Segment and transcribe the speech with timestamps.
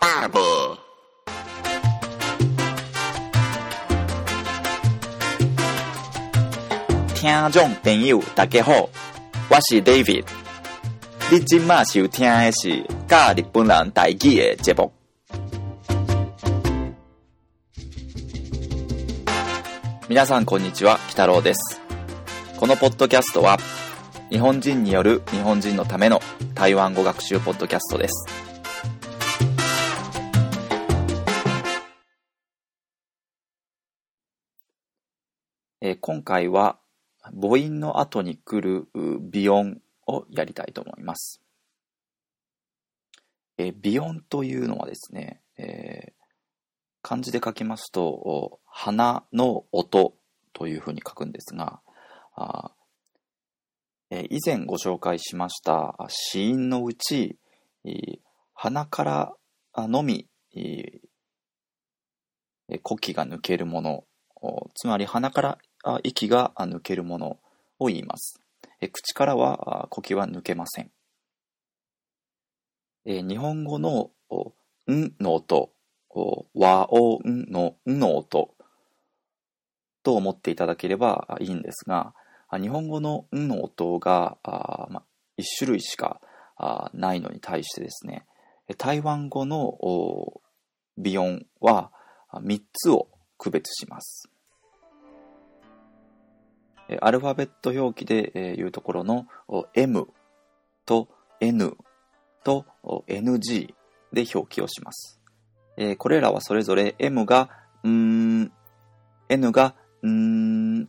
[0.00, 0.78] barber.
[7.14, 8.88] 听众朋友，大家好，
[9.50, 10.24] 我是 David。
[11.30, 14.90] 你今麦收听的是教日本人台语的节目。
[20.08, 21.80] 皆さんこんにちは、北郎です。
[22.56, 23.58] このポッドキャストは、
[24.30, 26.20] 日本人による日本人のための
[26.54, 28.49] 台湾語学習ポッドキャストです。
[35.82, 36.78] えー今回は
[37.22, 41.40] 母音の後に来る鼻音をやりたいと思います。
[43.56, 46.12] えー鼻音というのはですね、えー
[47.02, 50.12] 漢字で書きますと、鼻の音
[50.52, 51.80] というふうに書くんですが、
[52.34, 52.72] あ
[54.10, 57.38] えー以前ご紹介しましたあ子音のうち、
[58.52, 59.32] 鼻から
[59.88, 60.28] のみ、
[62.82, 64.04] 呼気が抜けるもの、
[64.74, 65.58] つまり鼻から
[66.02, 67.38] 息があ抜けるもの
[67.78, 68.40] を言います。
[68.80, 70.90] え口からはあ呼気は抜けません。
[73.04, 74.52] え日本語のお
[74.90, 75.72] んの音、
[76.10, 78.54] お和音のんの音
[80.02, 82.14] と思っていただければいいんですが、
[82.52, 85.04] 日本語のんの音があ、ま、
[85.38, 86.20] 1種類しか
[86.56, 88.26] あないのに対してですね、
[88.76, 90.40] 台湾語のお
[91.02, 91.92] 鼻音は
[92.32, 94.28] 3つを区別します。
[97.00, 99.26] アルファベット表記でえいうところの
[99.74, 100.08] M
[100.86, 101.08] と
[101.40, 101.76] N
[102.42, 102.66] と
[103.06, 103.74] NG
[104.12, 105.20] で表記をします。
[105.98, 107.48] これらはそれぞれ M が
[107.84, 108.52] うーん、
[109.28, 110.88] N がうーん、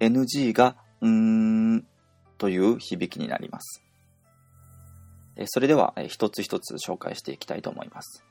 [0.00, 1.86] NG がうーん
[2.38, 3.82] という響きになります。
[5.46, 8.24] それでは一つ一つ紹介していきたいと思います。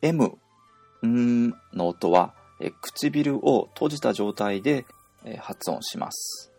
[0.00, 0.38] M、
[1.06, 2.34] んの音は
[2.80, 4.84] 唇を閉じた状態で
[5.40, 6.52] 発音します。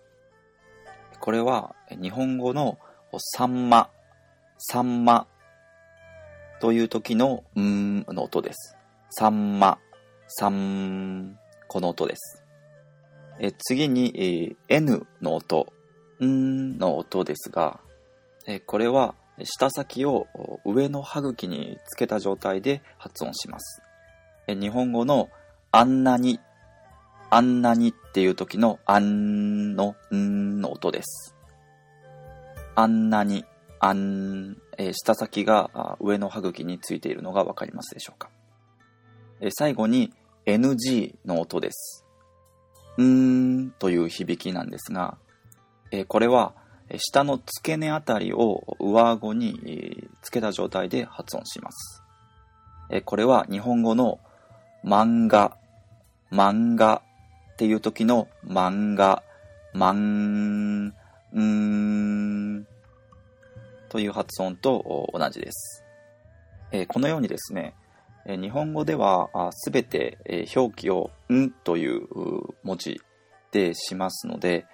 [1.19, 2.77] これは日本語の
[3.11, 3.89] おさんま、
[4.57, 5.27] さんま
[6.59, 8.75] という時のうーんの音です。
[9.09, 9.79] さんま、
[10.27, 11.37] さん、
[11.67, 12.43] この音です。
[13.39, 15.71] え次に、え N の音、
[16.19, 17.79] うーんの音ですが、
[18.47, 20.27] えこれは舌先を
[20.65, 23.81] 上の歯茎につけた状態で発音します。
[24.47, 25.29] え日本語の
[25.71, 26.39] あんなに
[27.33, 31.35] あんなにっていう時のあんのんの音です。
[32.75, 33.43] あんなに、
[33.79, 38.29] あん、えー舌先が上の歯茎についているのがわかりますでしょうか。
[39.41, 40.13] えー最後に
[40.45, 42.05] NG の音です。
[42.99, 43.05] うー
[43.65, 45.17] んという響きなんですが、
[45.89, 46.53] えーこれは
[46.87, 52.03] え下の付け根あたりを上顎につけた状態で発音します。
[52.91, 54.19] えこれは日本語の
[54.85, 55.57] 漫画、
[56.31, 57.01] 漫画
[57.63, 59.23] っていう時の漫画、
[59.71, 62.67] マン、うーん
[63.87, 65.85] という発音と同じです。
[66.73, 67.73] えこのようにですね、
[68.25, 72.05] 日本語ではすべて表記をんという
[72.63, 72.99] 文字
[73.53, 74.65] でしますので、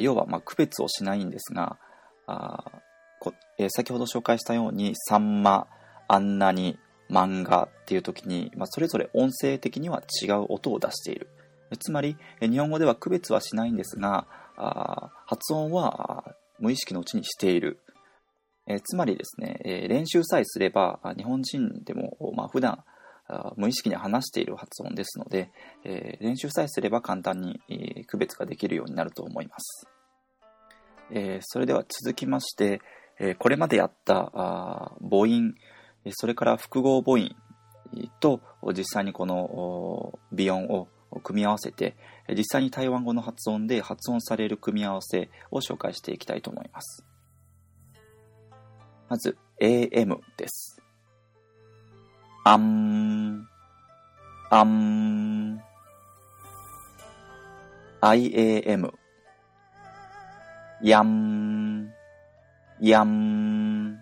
[0.00, 1.78] 要はま区別をしないんですが、
[2.26, 2.72] あ
[3.20, 5.66] こえ先ほど紹介したように、さんま、
[6.08, 6.78] あんなに、
[7.10, 11.28] 漫画っていう時に、まあ、それぞれ音声的には違う音を出している。
[11.76, 14.26] つまり、日本語では区別はしないんですが、
[15.26, 17.80] 発音は無意識のうちにしている。
[18.66, 22.84] えーつまりですね、えー練習さえすれば、日本人でも、まあ、普段
[23.56, 25.50] 無意識に話している発音ですので、
[25.84, 29.88] えー練習さえすれば簡単に、え区別ができるようになると思います。
[31.10, 32.80] えそれでは続きまして、
[33.18, 34.30] えこれまでやった
[35.00, 35.54] 母音、
[36.12, 37.34] それから複合母音
[38.20, 38.40] と
[38.72, 40.88] 実際にこの鼻音を
[41.20, 41.96] 組み合わせて、
[42.28, 47.04] 実際に台湾語の発音で発音される組み合わせを紹介していきたいと思います。
[49.08, 50.82] まず、AM です。
[52.44, 53.46] あん、
[54.50, 55.62] あん、
[58.00, 58.92] IAM、
[60.82, 61.90] やん、
[62.80, 63.98] やん、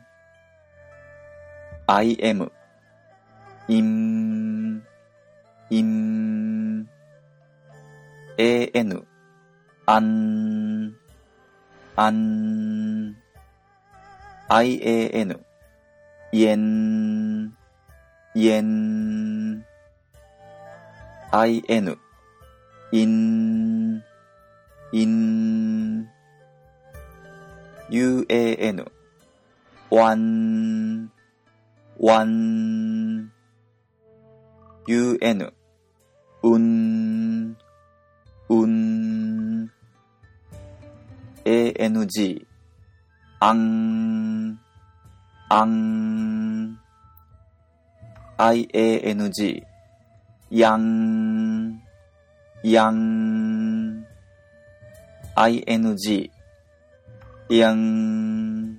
[1.87, 2.51] IM、
[3.69, 4.83] いん、
[5.71, 6.42] いん、
[8.39, 9.07] AN、
[9.85, 10.97] あん、
[11.97, 13.17] あん、
[14.49, 15.41] IAN、
[16.33, 17.55] いえん、
[18.35, 19.65] いえん、
[21.31, 21.99] IN、
[22.93, 24.03] いん、
[24.93, 26.09] いん、
[27.91, 28.91] UAN、
[29.91, 31.11] ワン、
[31.99, 33.31] ワン、
[34.89, 35.53] un,
[36.43, 37.32] うん、
[38.53, 39.71] うん、
[41.47, 41.69] ang,
[43.41, 44.59] あん、
[45.49, 46.79] あん、
[48.37, 49.65] iang,
[50.51, 51.83] やん、
[52.63, 54.07] やん、
[55.35, 56.31] ing,
[57.49, 58.79] やん、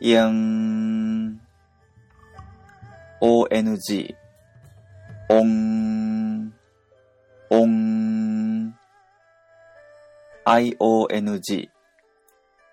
[0.00, 1.40] やん、
[3.20, 4.16] ong,
[5.28, 5.77] おん、
[10.48, 11.68] iong,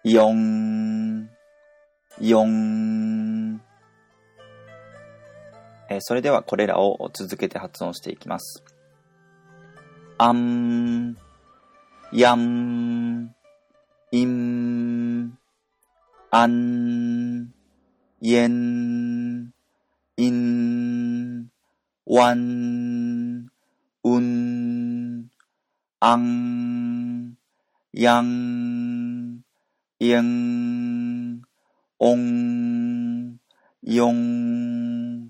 [0.06, 1.30] よん、
[2.22, 3.62] よん。
[5.89, 8.63] えーそれではこれらを続けて発音していきます。
[10.18, 11.18] あん、
[12.13, 13.36] やん、
[14.13, 15.38] いん、
[16.31, 17.54] あん、
[18.24, 19.51] えん、
[20.16, 21.48] いん、
[22.06, 23.48] わん、
[24.06, 25.28] うん、
[26.00, 26.75] あん、
[27.97, 29.39] やん、
[30.00, 31.42] いん、
[31.97, 33.38] おん、
[33.83, 35.30] よん。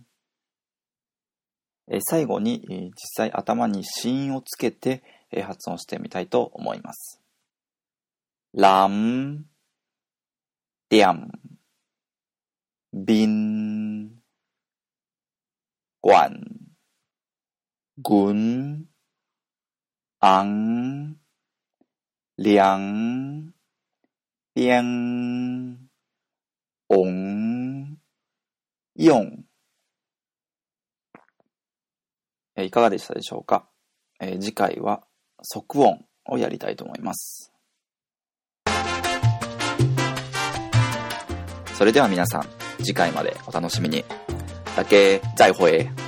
[2.01, 5.03] 最後に、実際頭に子音をつけて、
[5.44, 7.21] 発音してみたいと思います。
[8.56, 9.45] ラン、
[10.89, 11.29] ディアン、
[12.91, 14.23] ビン、
[16.01, 16.44] 管、
[18.00, 18.88] 軍、
[20.19, 21.19] アン、
[22.37, 23.53] リャン、
[24.55, 25.77] ビャン、
[26.89, 27.97] オン、
[28.97, 29.45] ヨン。
[32.57, 33.69] えいかがでしたでしょうか、
[34.19, 35.03] えー次回は
[35.43, 37.53] 即音をやりたいと思います。
[41.75, 42.47] それでは皆さん、
[42.79, 44.03] 次回までお楽しみに。
[44.75, 46.04] だけ、再会。